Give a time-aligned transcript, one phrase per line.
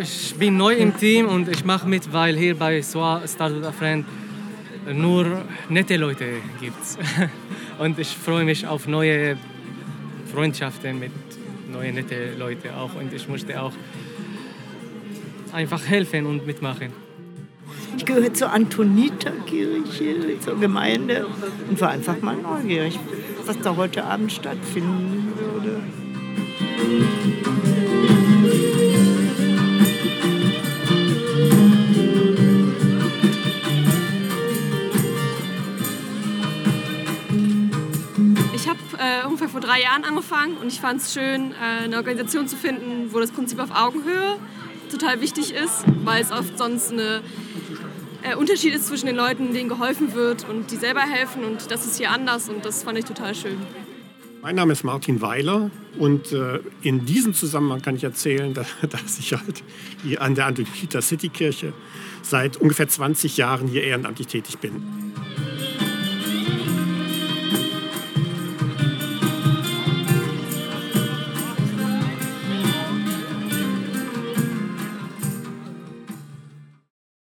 [0.00, 3.72] ich bin neu im Team und ich mache mit, weil hier bei SWA Startup a
[3.72, 4.04] Friend
[4.92, 6.24] nur nette Leute
[6.60, 6.74] gibt.
[7.78, 9.36] Und ich freue mich auf neue
[10.32, 11.12] Freundschaften mit
[11.70, 12.94] neuen netten Leuten auch.
[12.94, 13.72] Und ich möchte auch
[15.52, 16.92] einfach helfen und mitmachen.
[17.96, 21.26] Ich gehöre zur Antoniterkirche, zur Gemeinde
[21.68, 22.98] und war einfach mal neugierig,
[23.44, 25.80] was da heute Abend stattfinden würde.
[38.60, 41.96] Ich habe äh, ungefähr vor drei Jahren angefangen und ich fand es schön, äh, eine
[41.96, 44.36] Organisation zu finden, wo das Prinzip auf Augenhöhe
[44.90, 49.70] total wichtig ist, weil es oft sonst ein äh, Unterschied ist zwischen den Leuten, denen
[49.70, 53.06] geholfen wird und die selber helfen und das ist hier anders und das fand ich
[53.06, 53.56] total schön.
[54.42, 59.18] Mein Name ist Martin Weiler und äh, in diesem Zusammenhang kann ich erzählen, dass, dass
[59.18, 59.62] ich halt
[60.02, 61.72] hier an der Antoniter City Kirche
[62.20, 65.09] seit ungefähr 20 Jahren hier ehrenamtlich tätig bin.